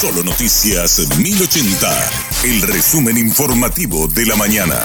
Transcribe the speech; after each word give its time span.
Solo 0.00 0.22
Noticias 0.22 1.08
1080, 1.18 2.10
el 2.44 2.62
resumen 2.62 3.18
informativo 3.18 4.06
de 4.06 4.26
la 4.26 4.36
mañana. 4.36 4.76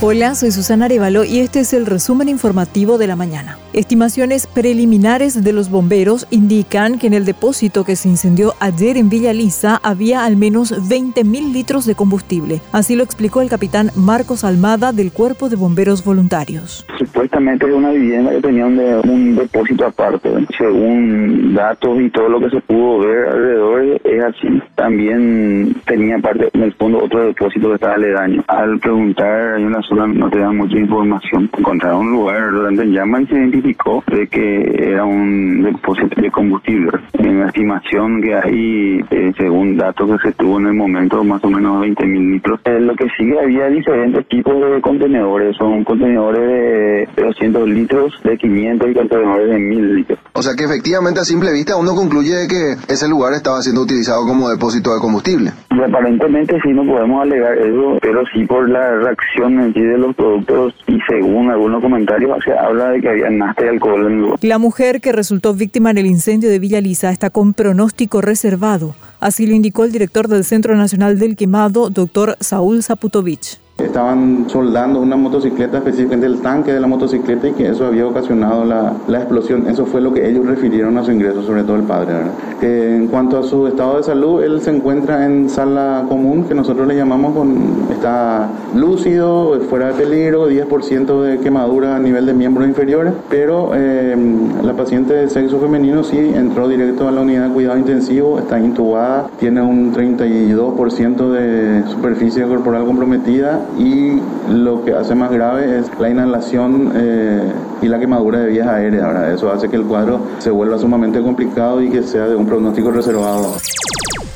Hola, 0.00 0.36
soy 0.36 0.52
Susana 0.52 0.84
Arevalo 0.84 1.24
y 1.24 1.40
este 1.40 1.58
es 1.58 1.72
el 1.72 1.86
resumen 1.86 2.28
informativo 2.28 2.98
de 2.98 3.08
la 3.08 3.16
mañana. 3.16 3.58
Estimaciones 3.72 4.46
preliminares 4.46 5.42
de 5.42 5.52
los 5.52 5.70
bomberos 5.70 6.28
indican 6.30 7.00
que 7.00 7.08
en 7.08 7.14
el 7.14 7.24
depósito 7.24 7.82
que 7.82 7.96
se 7.96 8.08
incendió 8.08 8.54
ayer 8.60 8.96
en 8.96 9.08
Villa 9.08 9.32
Lisa 9.32 9.80
había 9.82 10.24
al 10.24 10.36
menos 10.36 10.70
20.000 10.72 11.52
litros 11.52 11.84
de 11.84 11.96
combustible. 11.96 12.60
Así 12.70 12.94
lo 12.94 13.02
explicó 13.02 13.40
el 13.40 13.48
capitán 13.48 13.90
Marcos 13.96 14.44
Almada 14.44 14.92
del 14.92 15.10
Cuerpo 15.10 15.48
de 15.48 15.56
Bomberos 15.56 16.04
Voluntarios. 16.04 16.86
Supuestamente 17.16 17.66
es 17.66 17.72
una 17.72 17.92
vivienda 17.92 18.30
que 18.30 18.42
tenía 18.42 18.66
un, 18.66 18.78
un 18.78 19.36
depósito 19.36 19.86
aparte. 19.86 20.28
Según 20.58 21.54
datos 21.54 21.98
y 21.98 22.10
todo 22.10 22.28
lo 22.28 22.38
que 22.40 22.50
se 22.50 22.60
pudo 22.60 22.98
ver 22.98 23.28
alrededor 23.28 24.00
es 24.04 24.22
así. 24.22 24.62
También 24.74 25.74
tenía 25.86 26.18
parte 26.18 26.50
en 26.52 26.64
el 26.64 26.74
fondo 26.74 27.02
otro 27.02 27.24
depósito 27.24 27.68
que 27.68 27.76
estaba 27.76 27.94
aledaño. 27.94 28.44
Al 28.48 28.78
preguntar, 28.80 29.54
hay 29.54 29.64
una 29.64 29.80
zona 29.80 30.06
no 30.08 30.28
te 30.28 30.40
dan 30.40 30.58
mucha 30.58 30.76
información. 30.76 31.48
Encontraron 31.56 32.00
un 32.00 32.12
lugar 32.12 32.52
donde 32.52 32.84
llaman 32.84 33.26
se 33.28 33.34
de 33.36 34.26
que 34.26 34.90
era 34.90 35.06
un 35.06 35.62
depósito 35.62 36.20
de 36.20 36.30
combustible. 36.30 36.98
En 37.14 37.40
la 37.40 37.46
estimación 37.46 38.20
que 38.20 38.34
hay, 38.34 39.00
eh, 39.10 39.32
según 39.38 39.78
datos 39.78 40.20
que 40.20 40.28
se 40.28 40.34
tuvo 40.34 40.60
en 40.60 40.66
el 40.66 40.74
momento, 40.74 41.24
más 41.24 41.42
o 41.42 41.48
menos 41.48 41.80
20 41.80 42.04
mil 42.04 42.32
litros. 42.32 42.60
Eh, 42.66 42.78
lo 42.78 42.94
que 42.94 43.06
sigue 43.16 43.40
había 43.40 43.68
diferentes 43.68 44.26
tipos 44.28 44.60
de 44.60 44.82
contenedores. 44.82 45.56
Son 45.56 45.82
contenedores 45.82 46.40
de 46.40 47.05
200 47.16 47.68
litros, 47.68 48.12
de 48.24 48.36
500 48.36 48.90
y 48.90 48.94
contenedores 48.94 49.48
de 49.48 49.58
1000 49.58 49.94
litros. 49.94 50.18
O 50.32 50.42
sea 50.42 50.54
que 50.54 50.64
efectivamente 50.64 51.20
a 51.20 51.24
simple 51.24 51.52
vista 51.52 51.76
uno 51.76 51.94
concluye 51.94 52.46
que 52.48 52.76
ese 52.92 53.08
lugar 53.08 53.32
estaba 53.34 53.62
siendo 53.62 53.82
utilizado 53.82 54.26
como 54.26 54.48
depósito 54.48 54.94
de 54.94 55.00
combustible. 55.00 55.52
aparentemente 55.70 56.58
sí 56.62 56.70
no 56.70 56.84
podemos 56.84 57.22
alegar 57.22 57.56
eso, 57.58 57.98
pero 58.00 58.22
sí 58.32 58.44
por 58.44 58.68
la 58.68 58.96
reacción 58.96 59.60
en 59.60 59.72
sí 59.72 59.80
de 59.80 59.98
los 59.98 60.14
productos 60.14 60.74
y 60.86 60.98
según 61.08 61.50
algunos 61.50 61.82
comentarios 61.82 62.38
se 62.44 62.52
habla 62.52 62.90
de 62.90 63.00
que 63.00 63.08
había 63.08 63.30
nafta 63.30 63.64
y 63.64 63.68
alcohol 63.68 64.06
en 64.06 64.20
lugar. 64.20 64.38
La 64.42 64.58
mujer 64.58 65.00
que 65.00 65.12
resultó 65.12 65.54
víctima 65.54 65.90
en 65.90 65.98
el 65.98 66.06
incendio 66.06 66.50
de 66.50 66.58
Villa 66.58 66.80
Lisa 66.80 67.10
está 67.10 67.30
con 67.30 67.54
pronóstico 67.54 68.20
reservado. 68.20 68.94
Así 69.20 69.46
lo 69.46 69.54
indicó 69.54 69.84
el 69.84 69.92
director 69.92 70.28
del 70.28 70.44
Centro 70.44 70.76
Nacional 70.76 71.18
del 71.18 71.36
Quemado, 71.36 71.90
doctor 71.90 72.36
Saúl 72.40 72.82
Zaputovich. 72.82 73.65
Estaban 73.78 74.46
soldando 74.48 75.00
una 75.00 75.16
motocicleta, 75.16 75.76
específicamente 75.76 76.24
el 76.26 76.40
tanque 76.40 76.72
de 76.72 76.80
la 76.80 76.86
motocicleta, 76.86 77.48
y 77.48 77.52
que 77.52 77.68
eso 77.68 77.84
había 77.84 78.06
ocasionado 78.06 78.64
la, 78.64 78.94
la 79.06 79.18
explosión. 79.18 79.68
Eso 79.68 79.84
fue 79.84 80.00
lo 80.00 80.14
que 80.14 80.26
ellos 80.26 80.46
refirieron 80.46 80.96
a 80.96 81.04
su 81.04 81.12
ingreso, 81.12 81.42
sobre 81.42 81.62
todo 81.62 81.76
el 81.76 81.82
padre. 81.82 82.14
En 82.62 83.08
cuanto 83.08 83.38
a 83.38 83.42
su 83.42 83.66
estado 83.66 83.98
de 83.98 84.02
salud, 84.04 84.42
él 84.42 84.62
se 84.62 84.70
encuentra 84.70 85.26
en 85.26 85.50
sala 85.50 86.06
común, 86.08 86.44
que 86.44 86.54
nosotros 86.54 86.88
le 86.88 86.96
llamamos 86.96 87.34
con. 87.34 87.86
está 87.92 88.48
lúcido, 88.74 89.60
fuera 89.68 89.88
de 89.88 89.92
peligro, 89.92 90.48
10% 90.48 91.20
de 91.20 91.38
quemadura 91.40 91.96
a 91.96 91.98
nivel 91.98 92.24
de 92.24 92.32
miembros 92.32 92.66
inferiores, 92.66 93.12
pero 93.28 93.72
eh, 93.74 94.16
la 94.62 94.72
paciente 94.72 95.12
de 95.12 95.28
sexo 95.28 95.58
femenino 95.60 96.02
sí 96.02 96.16
entró 96.18 96.66
directo 96.66 97.08
a 97.08 97.12
la 97.12 97.20
unidad 97.20 97.48
de 97.48 97.52
cuidado 97.52 97.76
intensivo, 97.76 98.38
está 98.38 98.58
intubada, 98.58 99.28
tiene 99.38 99.60
un 99.60 99.92
32% 99.92 101.30
de 101.30 101.86
superficie 101.90 102.46
corporal 102.46 102.86
comprometida 102.86 103.65
y 103.78 104.20
lo 104.50 104.84
que 104.84 104.92
hace 104.94 105.14
más 105.14 105.30
grave 105.30 105.78
es 105.78 105.86
la 105.98 106.10
inhalación 106.10 106.92
eh, 106.94 107.52
y 107.82 107.88
la 107.88 107.98
quemadura 107.98 108.40
de 108.40 108.48
vías 108.48 108.66
aéreas. 108.66 109.34
Eso 109.34 109.50
hace 109.50 109.68
que 109.68 109.76
el 109.76 109.84
cuadro 109.84 110.20
se 110.38 110.50
vuelva 110.50 110.78
sumamente 110.78 111.20
complicado 111.20 111.82
y 111.82 111.90
que 111.90 112.02
sea 112.02 112.26
de 112.26 112.36
un 112.36 112.46
pronóstico 112.46 112.90
reservado. 112.90 113.54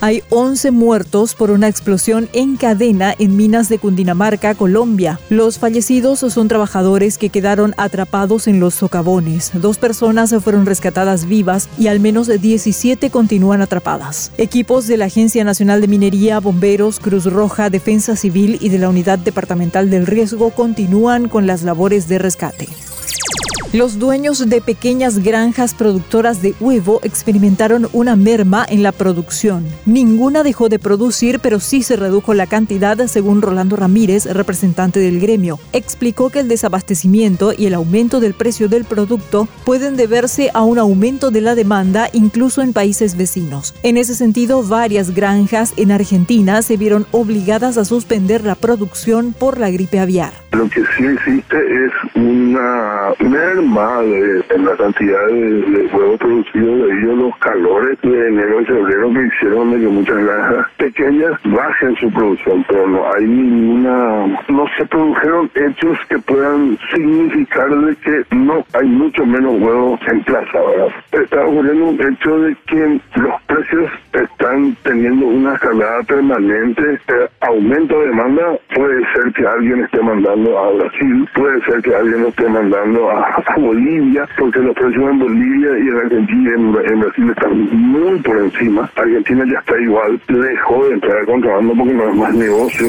Hay 0.00 0.22
11 0.30 0.70
muertos 0.70 1.34
por 1.34 1.50
una 1.50 1.66
explosión 1.66 2.28
en 2.32 2.56
cadena 2.56 3.12
en 3.18 3.36
minas 3.36 3.68
de 3.68 3.80
Cundinamarca, 3.80 4.54
Colombia. 4.54 5.18
Los 5.28 5.58
fallecidos 5.58 6.20
son 6.20 6.46
trabajadores 6.46 7.18
que 7.18 7.30
quedaron 7.30 7.74
atrapados 7.76 8.46
en 8.46 8.60
los 8.60 8.74
socavones. 8.74 9.50
Dos 9.54 9.76
personas 9.78 10.32
fueron 10.40 10.66
rescatadas 10.66 11.26
vivas 11.26 11.68
y 11.78 11.88
al 11.88 11.98
menos 11.98 12.28
17 12.28 13.10
continúan 13.10 13.60
atrapadas. 13.60 14.30
Equipos 14.38 14.86
de 14.86 14.98
la 14.98 15.06
Agencia 15.06 15.42
Nacional 15.42 15.80
de 15.80 15.88
Minería, 15.88 16.38
Bomberos, 16.38 17.00
Cruz 17.00 17.24
Roja, 17.24 17.68
Defensa 17.68 18.14
Civil 18.14 18.58
y 18.60 18.68
de 18.68 18.78
la 18.78 18.90
Unidad 18.90 19.18
Departamental 19.18 19.90
del 19.90 20.06
Riesgo 20.06 20.50
continúan 20.50 21.28
con 21.28 21.48
las 21.48 21.64
labores 21.64 22.06
de 22.06 22.18
rescate. 22.18 22.68
Los 23.74 23.98
dueños 23.98 24.48
de 24.48 24.62
pequeñas 24.62 25.18
granjas 25.18 25.74
productoras 25.74 26.40
de 26.40 26.54
huevo 26.58 27.00
experimentaron 27.02 27.86
una 27.92 28.16
merma 28.16 28.64
en 28.66 28.82
la 28.82 28.92
producción. 28.92 29.66
Ninguna 29.84 30.42
dejó 30.42 30.70
de 30.70 30.78
producir, 30.78 31.38
pero 31.38 31.60
sí 31.60 31.82
se 31.82 31.96
redujo 31.96 32.32
la 32.32 32.46
cantidad, 32.46 32.96
según 33.08 33.42
Rolando 33.42 33.76
Ramírez, 33.76 34.24
representante 34.24 35.00
del 35.00 35.20
gremio. 35.20 35.60
Explicó 35.74 36.30
que 36.30 36.40
el 36.40 36.48
desabastecimiento 36.48 37.52
y 37.52 37.66
el 37.66 37.74
aumento 37.74 38.20
del 38.20 38.32
precio 38.32 38.70
del 38.70 38.86
producto 38.86 39.48
pueden 39.66 39.96
deberse 39.96 40.50
a 40.54 40.62
un 40.62 40.78
aumento 40.78 41.30
de 41.30 41.42
la 41.42 41.54
demanda 41.54 42.08
incluso 42.14 42.62
en 42.62 42.72
países 42.72 43.18
vecinos. 43.18 43.74
En 43.82 43.98
ese 43.98 44.14
sentido, 44.14 44.62
varias 44.62 45.14
granjas 45.14 45.74
en 45.76 45.92
Argentina 45.92 46.62
se 46.62 46.78
vieron 46.78 47.06
obligadas 47.10 47.76
a 47.76 47.84
suspender 47.84 48.44
la 48.44 48.54
producción 48.54 49.34
por 49.38 49.60
la 49.60 49.68
gripe 49.68 49.98
aviar. 49.98 50.32
Lo 50.52 50.66
que 50.70 50.82
sí 50.96 51.04
existe 51.04 51.58
es 51.58 51.92
una 52.14 53.12
merma 53.20 54.00
de, 54.02 54.42
en 54.48 54.64
la 54.64 54.76
cantidad 54.76 55.26
de, 55.26 55.88
huevos 55.92 56.18
producidos 56.18 56.88
debido 56.88 57.12
a 57.12 57.16
los 57.16 57.36
calores 57.38 57.98
de 58.02 58.28
enero 58.28 58.62
y 58.62 58.64
febrero 58.64 59.12
que 59.12 59.26
hicieron 59.26 59.70
de 59.72 59.80
que 59.80 59.86
muchas 59.88 60.16
granjas 60.16 60.66
pequeñas 60.78 61.32
bajen 61.44 61.96
su 61.96 62.10
producción, 62.12 62.64
pero 62.66 62.88
no 62.88 63.12
hay 63.12 63.26
ninguna, 63.26 64.26
no 64.48 64.64
se 64.78 64.86
produjeron 64.86 65.50
hechos 65.54 65.98
que 66.08 66.18
puedan 66.18 66.78
significar 66.94 67.68
de 67.68 67.96
que 67.96 68.24
no 68.34 68.64
hay 68.72 68.86
mucho 68.86 69.26
menos 69.26 69.60
huevos 69.60 70.00
en 70.10 70.24
plaza, 70.24 70.58
¿verdad? 70.60 70.88
Está 71.12 71.44
ocurriendo 71.44 71.84
un 71.86 72.00
hecho 72.00 72.38
de 72.40 72.56
que 72.66 73.00
los 73.16 73.42
precios 73.42 73.90
están 74.12 74.74
teniendo 74.82 75.26
una 75.26 75.54
escalada 75.54 76.02
permanente, 76.04 76.82
eh, 77.08 77.28
aumento 77.40 78.00
de 78.00 78.06
demanda, 78.06 78.58
puede 78.74 79.00
ser 79.12 79.32
que 79.34 79.46
alguien 79.46 79.84
esté 79.84 80.00
mandando 80.00 80.37
a 80.46 80.70
Brasil, 80.70 81.28
puede 81.34 81.64
ser 81.64 81.82
que 81.82 81.94
alguien 81.94 82.22
lo 82.22 82.28
esté 82.28 82.48
mandando 82.48 83.10
a, 83.10 83.44
Bolivia, 83.56 84.26
porque 84.38 84.60
los 84.60 84.74
precios 84.74 85.10
en 85.10 85.18
Bolivia 85.18 85.70
y 85.78 85.88
en 85.88 85.96
Argentina 85.96 86.50
y 86.50 86.54
en, 86.54 87.00
Brasil 87.00 87.30
están 87.30 87.90
muy 87.90 88.18
por 88.20 88.38
encima. 88.38 88.90
Argentina 88.94 89.44
ya 89.50 89.58
está 89.58 89.80
igual, 89.80 90.20
dejó 90.28 90.86
de 90.86 90.94
entrar 90.94 91.26
contrabando 91.26 91.74
porque 91.74 91.94
no 91.94 92.08
es 92.08 92.16
más 92.16 92.34
negocio. 92.34 92.86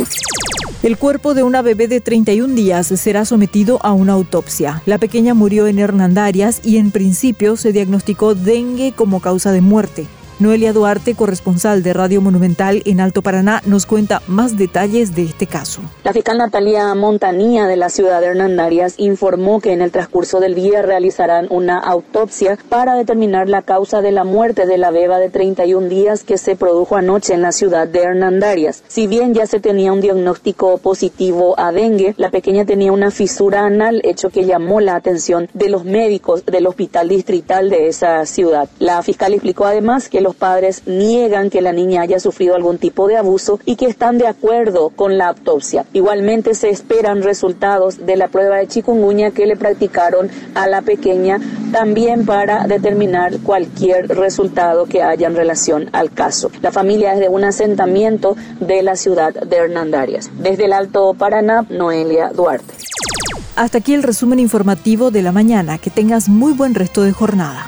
El 0.84 0.98
cuerpo 0.98 1.34
de 1.34 1.44
una 1.44 1.62
bebé 1.62 1.88
de 1.88 2.00
31 2.00 2.54
días 2.54 2.88
será 2.88 3.26
sometido 3.26 3.80
a 3.84 3.94
una 3.94 4.14
autopsia. 4.14 4.82
La 4.86 4.98
pequeña 4.98 5.34
murió 5.34 5.68
en 5.68 5.80
Hernandarias 5.80 6.62
y 6.64 6.78
en 6.78 6.92
principio 6.92 7.58
se 7.58 7.74
diagnosticó 7.74 8.36
dengue 8.36 8.94
como 8.96 9.22
causa 9.22 9.52
de 9.52 9.62
muerte. 9.62 10.08
Noelia 10.40 10.72
Duarte, 10.72 11.16
corresponsal 11.16 11.84
de 11.84 11.92
Radio 11.92 12.22
Monumental 12.22 12.82
en 12.86 13.02
Alto 13.02 13.22
Paraná, 13.22 13.62
nos 13.66 13.86
cuenta 13.86 14.22
más 14.26 14.58
detalles 14.58 15.14
de 15.14 15.24
este 15.24 15.48
caso. 15.48 15.82
La 16.06 16.14
fiscal 16.14 16.38
Natalia 16.38 16.96
Montanía 16.96 17.68
de 17.68 17.76
la 17.76 17.90
ciudad 17.90 18.22
de 18.22 18.28
Hernandarias 18.28 18.94
informó 18.96 19.60
que 19.60 19.74
en 19.74 19.82
el 19.82 19.92
transcurso 19.92 20.40
del 20.40 20.56
día 20.56 20.82
realizarán 20.82 21.48
una 21.50 21.78
autopsia 21.78 22.58
para 22.70 22.96
determinar 22.96 23.50
la 23.50 23.64
causa 23.64 24.02
de 24.02 24.14
la 24.14 24.24
muerte 24.24 24.66
de 24.66 24.78
la 24.78 24.92
beba 24.92 25.20
de 25.20 25.30
31 25.30 25.90
días 25.90 26.24
que 26.24 26.38
se 26.38 26.56
produjo 26.56 26.96
anoche 26.96 27.34
en 27.34 27.42
la 27.42 27.52
ciudad 27.52 27.86
de 27.86 28.04
Hernandarias. 28.04 28.82
Si 28.88 29.08
bien 29.08 29.34
ya 29.34 29.46
se 29.46 29.60
tenía 29.60 29.92
un 29.92 30.00
diagnóstico 30.00 30.78
positivo 30.78 31.60
a 31.60 31.74
dengue, 31.74 32.14
la 32.16 32.32
pequeña 32.32 32.64
tenía 32.64 32.94
una 32.94 33.12
fisura 33.12 33.66
anal, 33.66 34.00
hecho 34.06 34.30
que 34.30 34.46
llamó 34.46 34.80
la 34.80 34.96
atención 34.96 35.50
de 35.54 35.68
los 35.68 35.84
médicos 35.84 36.46
del 36.46 36.66
hospital 36.66 37.10
distrital 37.10 37.70
de 37.70 37.90
esa 37.90 38.26
ciudad. 38.26 38.70
La 38.80 39.04
fiscal 39.04 39.34
explicó 39.34 39.66
además 39.66 40.08
que 40.08 40.22
los 40.22 40.29
los 40.30 40.36
padres 40.36 40.84
niegan 40.86 41.50
que 41.50 41.60
la 41.60 41.74
niña 41.74 42.04
haya 42.04 42.20
sufrido 42.20 42.54
algún 42.54 42.78
tipo 42.78 43.08
de 43.08 43.18
abuso 43.18 43.60
y 43.66 43.78
que 43.78 43.88
están 43.88 44.20
de 44.20 44.28
acuerdo 44.28 44.90
con 44.90 45.18
la 45.18 45.30
autopsia. 45.30 45.88
Igualmente 45.92 46.54
se 46.54 46.70
esperan 46.70 47.24
resultados 47.24 48.06
de 48.06 48.16
la 48.16 48.28
prueba 48.28 48.58
de 48.58 48.68
chikungunya 48.68 49.32
que 49.32 49.48
le 49.48 49.56
practicaron 49.56 50.30
a 50.54 50.68
la 50.68 50.84
pequeña 50.84 51.40
también 51.72 52.28
para 52.28 52.68
determinar 52.68 53.40
cualquier 53.40 54.08
resultado 54.08 54.86
que 54.86 55.02
haya 55.02 55.26
en 55.26 55.36
relación 55.36 55.90
al 55.94 56.12
caso. 56.12 56.52
La 56.62 56.72
familia 56.72 57.14
es 57.16 57.20
de 57.20 57.30
un 57.30 57.44
asentamiento 57.44 58.36
de 58.60 58.84
la 58.84 58.96
ciudad 58.96 59.34
de 59.34 59.56
Hernandarias. 59.56 60.30
Desde 60.38 60.66
el 60.66 60.74
Alto 60.74 61.16
Paraná, 61.16 61.66
Noelia 61.72 62.30
Duarte. 62.30 62.72
Hasta 63.56 63.80
aquí 63.80 63.96
el 63.96 64.04
resumen 64.04 64.38
informativo 64.40 65.10
de 65.10 65.24
la 65.24 65.32
mañana. 65.32 65.80
Que 65.80 65.90
tengas 65.90 66.30
muy 66.30 66.54
buen 66.54 66.76
resto 66.76 67.02
de 67.02 67.14
jornada. 67.14 67.68